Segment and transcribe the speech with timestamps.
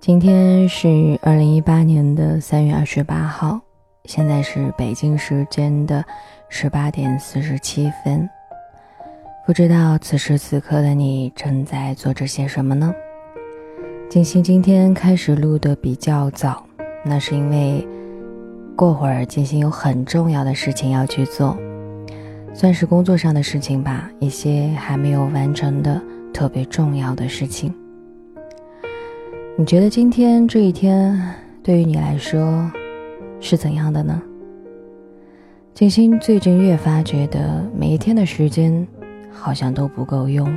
[0.00, 0.88] 今天是
[1.20, 3.60] 二零一八年的三月二十八号，
[4.06, 6.02] 现在是北京时间的
[6.48, 8.26] 十八点四十七分。
[9.44, 12.94] 不知道此时此刻的你正在做着些什么呢？
[14.08, 16.64] 静心今天开始录的比较早，
[17.04, 17.86] 那是因为
[18.74, 21.54] 过会儿静心有很重要的事情要去做，
[22.54, 26.00] 算是工作上的事情吧，一些还没有完成的
[26.32, 27.74] 特别重要的事情。
[29.60, 31.14] 你觉得今天这一天
[31.62, 32.72] 对于你来说
[33.40, 34.22] 是怎样的呢？
[35.74, 38.88] 静心最近越发觉得每一天的时间
[39.30, 40.50] 好像都不够用。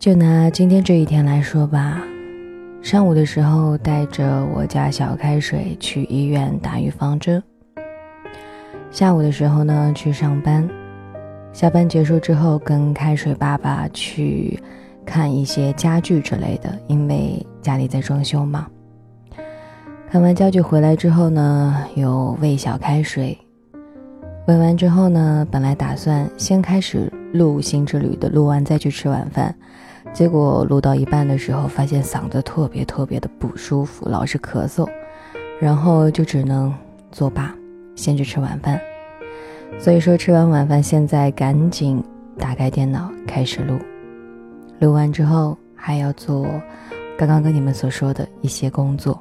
[0.00, 2.02] 就拿今天这一天来说吧，
[2.82, 7.40] 上午的时候带着我家小开水去医院打预防针，
[8.90, 10.68] 下午的时候呢去上班，
[11.52, 14.58] 下班结束之后跟开水爸爸去。
[15.08, 18.66] 看一些家具之类的，因为家里在装修嘛。
[20.10, 23.36] 看完家具回来之后呢，有喂小开水。
[24.46, 29.54] 喂完之后呢，本来打算先开始录新之旅的，录完再去吃晚饭。
[30.12, 34.86] 结果录到一半的时候，发现嗓子特别特别的不舒服，老是咳嗽，
[35.58, 36.74] 然后就只能
[37.10, 37.54] 作罢，
[37.94, 38.78] 先去吃晚饭。
[39.78, 42.02] 所以说吃完晚饭，现在赶紧
[42.38, 43.78] 打开电脑开始录。
[44.78, 46.46] 录完之后还要做
[47.16, 49.20] 刚刚跟你们所说的一些工作，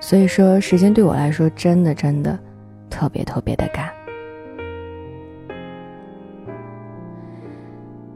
[0.00, 2.38] 所以说时间对我来说真的真的
[2.88, 3.90] 特别特别的赶。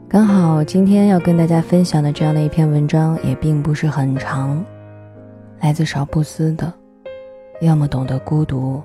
[0.09, 4.61] 刚好今天要跟大家分享的这样的一篇文章也并不是很长，
[5.59, 6.73] 来自少布斯的，
[7.61, 8.81] 要么懂得孤独，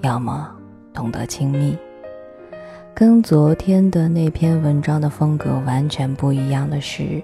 [0.00, 0.50] 要么
[0.94, 1.76] 懂得亲密。
[2.94, 7.22] 跟昨天的那篇文章的风格完全不一样的是，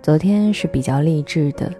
[0.00, 1.72] 昨天是比较励志的，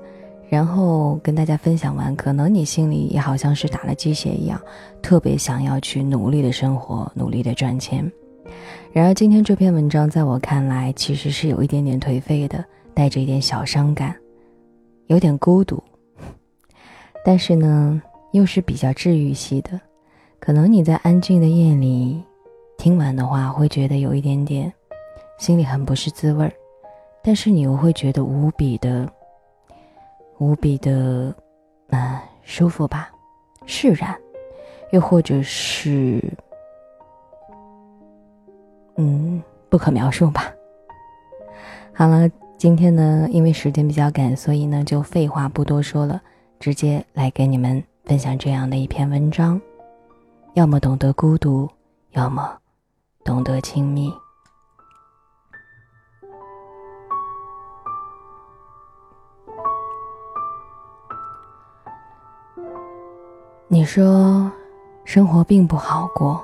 [0.49, 4.61] 然后跟大家分享完，可能你心里也好像是打了鸡血一样，
[5.01, 8.11] 特别想要去努力的生活，努力的赚钱。
[8.93, 14.15] 然而今天这篇文章在我看来其实是有一点点颓废的，带着一点小伤感，
[15.07, 15.83] 有点孤独，
[17.25, 18.03] 但是呢
[18.33, 19.81] 又是比较治愈系的，
[20.41, 22.21] 可能你在安静的夜里。
[22.79, 24.73] 听完的话，会觉得有一点点，
[25.37, 26.53] 心里很不是滋味儿，
[27.23, 29.07] 但是你又会觉得无比的、
[30.39, 31.35] 无比的，
[31.89, 33.11] 嗯，舒服吧，
[33.67, 34.17] 释然，
[34.93, 36.23] 又或者是，
[38.95, 40.51] 嗯，不可描述吧。
[41.93, 46.23] 好了，今天呢，因为时间比较赶，所以呢，就废话不多说了，
[46.61, 49.61] 直接来给你们分享这样的一篇文章：
[50.55, 51.69] 要么懂得孤独，
[52.13, 52.57] 要么。
[53.29, 54.11] 懂得亲密。
[63.67, 64.51] 你说
[65.05, 66.43] 生活并不好过，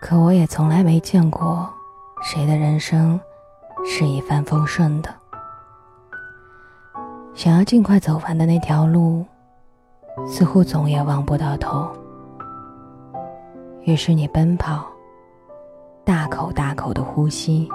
[0.00, 1.70] 可我也从来没见过
[2.22, 3.20] 谁的人生
[3.84, 5.14] 是一帆风顺的。
[7.34, 9.26] 想要尽快走完的那条路，
[10.26, 11.86] 似乎总也望不到头。
[13.86, 14.84] 于是你奔跑，
[16.04, 17.68] 大口大口的呼吸，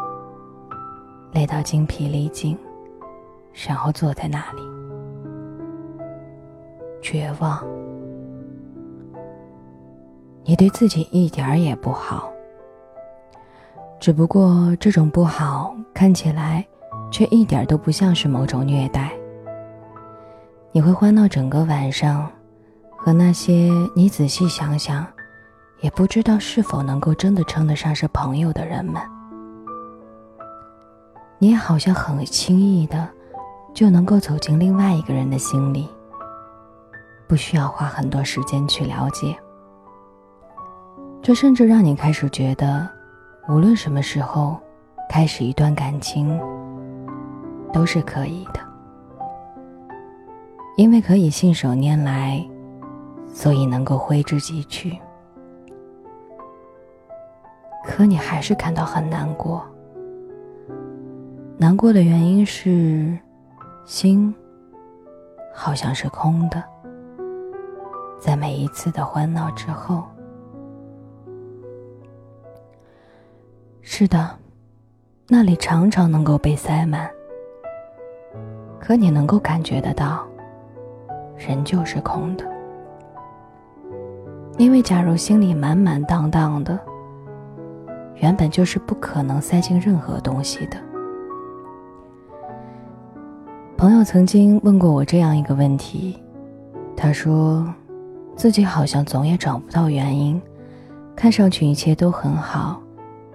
[1.31, 2.57] 累到精疲力尽，
[3.65, 4.61] 然后坐在那里，
[7.01, 7.65] 绝望。
[10.43, 12.29] 你对自己一点儿也不好，
[13.97, 16.67] 只不过这种不好看起来，
[17.09, 19.13] 却一点都不像是某种虐待。
[20.73, 22.29] 你会欢闹整个晚上，
[22.97, 25.07] 和那些你仔细想想。
[25.81, 29.01] 也不知道是否能够真的称得上是朋友的人们，
[31.39, 33.09] 你也好像很轻易的
[33.73, 35.89] 就能够走进另外一个人的心里，
[37.27, 39.35] 不需要花很多时间去了解。
[41.19, 42.87] 这甚至让你开始觉得，
[43.49, 44.59] 无论什么时候
[45.09, 46.39] 开始一段感情，
[47.73, 48.59] 都是可以的，
[50.77, 52.47] 因为可以信手拈来，
[53.33, 54.95] 所以能够挥之即去。
[57.83, 59.65] 可你还是感到很难过。
[61.57, 63.17] 难过的原因是，
[63.85, 64.33] 心
[65.53, 66.63] 好像是空的。
[68.19, 70.03] 在每一次的欢闹之后，
[73.81, 74.29] 是的，
[75.27, 77.09] 那里常常能够被塞满。
[78.79, 80.25] 可你能够感觉得到，
[81.35, 82.45] 人就是空的。
[84.57, 86.79] 因为假如心里满满当当的。
[88.21, 90.77] 原本就是不可能塞进任何东西的。
[93.75, 96.21] 朋友曾经问过我这样一个问题，
[96.95, 97.65] 他说，
[98.35, 100.39] 自己好像总也找不到原因，
[101.15, 102.79] 看上去一切都很好，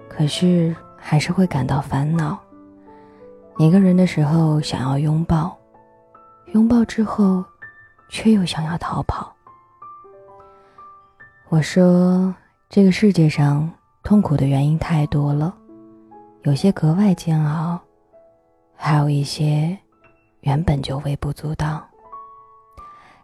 [0.07, 2.39] 可是还是会感到烦恼。
[3.57, 5.57] 一个人的时候想要拥抱，
[6.53, 7.43] 拥抱之后，
[8.07, 9.35] 却又想要逃跑。
[11.49, 12.33] 我说，
[12.69, 13.69] 这个世界上
[14.03, 15.55] 痛苦的原因太多了，
[16.43, 17.79] 有些格外煎熬，
[18.75, 19.77] 还有一些。
[20.41, 21.85] 原本就微不足道，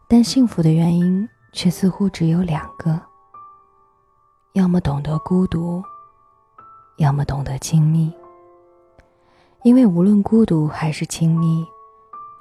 [0.09, 2.99] 但幸福的原因却似乎只有两个：
[4.53, 5.81] 要么懂得孤独，
[6.97, 8.13] 要么懂得亲密。
[9.61, 11.65] 因为无论孤独还是亲密，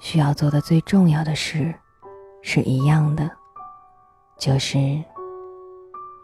[0.01, 1.73] 需要做的最重要的事
[2.43, 3.31] 是一样的，
[4.37, 5.01] 就是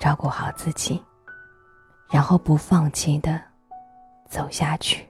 [0.00, 1.00] 照顾好自己，
[2.10, 3.40] 然后不放弃的
[4.28, 5.05] 走下去。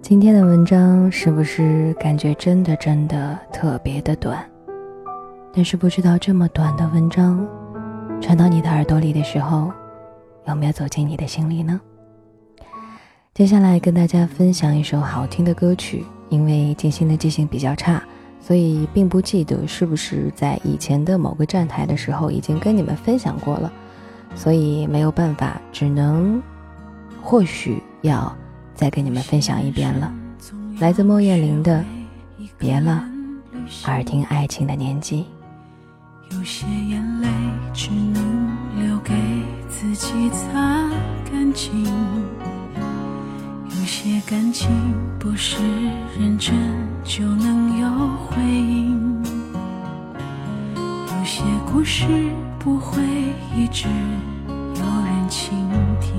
[0.00, 4.44] 今天的文章是不是感觉真的真的特别的短？
[5.54, 7.46] 但是不知道这么短的文章，
[8.22, 9.70] 传到你的耳朵里的时候，
[10.46, 11.78] 有没有走进你的心里呢？
[13.34, 18.02] 接下来跟大家分享一首好听的歌曲，因为静心的记性比较差，
[18.40, 23.70] 所以并不记得是不是在以前的某个站台的时候已经跟你们分享过了，
[24.36, 26.40] 所以没有办法，只能
[27.20, 28.34] 或许要。
[28.74, 30.12] 再跟你们分享一遍了，
[30.80, 31.84] 来自莫艳玲的
[32.58, 33.04] 《别了，
[33.84, 35.20] 耳听爱情的年纪》。
[36.34, 37.28] 有些眼泪
[37.72, 38.48] 只能
[38.80, 39.14] 留给
[39.68, 40.90] 自己擦
[41.30, 41.84] 干净，
[43.68, 44.68] 有些感情
[45.18, 45.56] 不是
[46.18, 46.54] 认真
[47.04, 47.88] 就能有
[48.26, 49.22] 回应，
[50.74, 52.06] 有些故事
[52.58, 53.02] 不会
[53.56, 53.86] 一直
[54.48, 55.68] 有人倾
[56.00, 56.12] 听。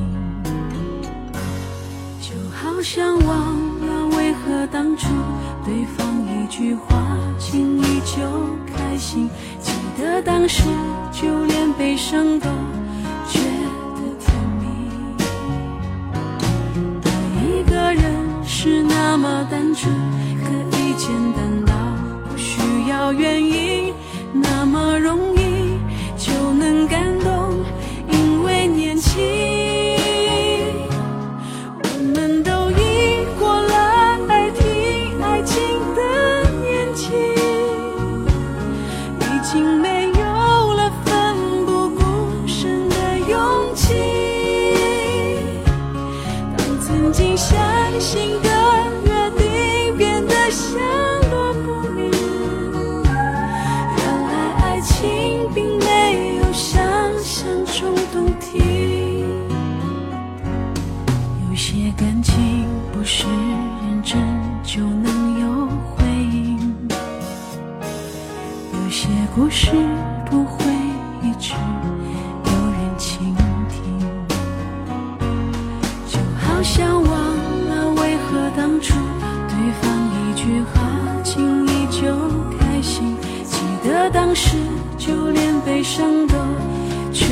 [2.22, 5.10] 就好像忘了为何当初
[5.66, 8.22] 对方一句话轻易就
[8.76, 10.64] 开心，记得当时
[11.12, 12.50] 就连悲伤都
[13.28, 13.40] 觉
[13.96, 14.66] 得甜蜜。
[17.04, 17.08] 爱
[17.46, 18.04] 一个人
[18.46, 19.94] 是那么单纯，
[20.44, 21.74] 可以简单到
[22.30, 22.60] 不需
[22.90, 23.94] 要原因，
[24.34, 25.43] 那么容易
[62.24, 64.18] 情不是认真
[64.64, 66.74] 就能有回应，
[68.74, 69.72] 有些故事
[70.32, 70.64] 不会
[71.22, 71.54] 一直
[72.46, 73.36] 有人倾
[73.70, 74.00] 听，
[76.08, 78.96] 就好像忘了为何当初
[79.50, 80.82] 对方一句话
[81.24, 82.08] 轻易就
[82.58, 84.58] 开心，记得当时
[84.98, 86.36] 就连悲伤都
[87.12, 87.26] 觉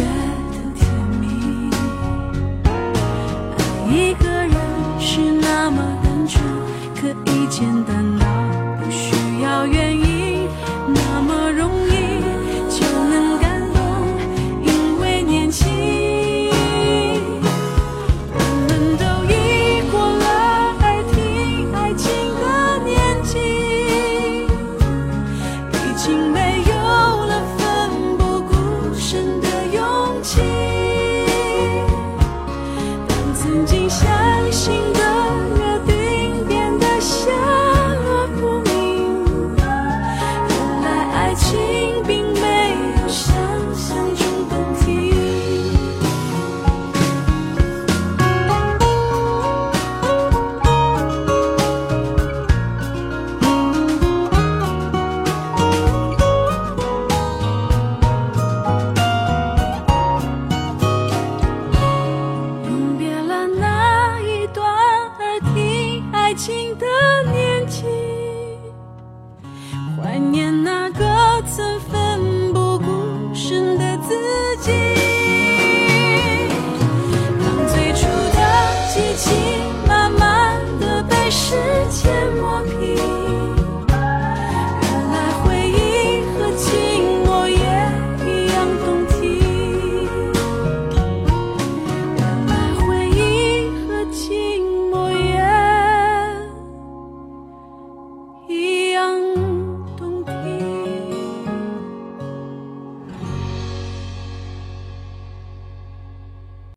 [6.95, 8.20] 可以简单。